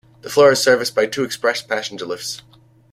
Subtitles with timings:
[0.23, 2.41] The floor is serviced by two express passenger lifts.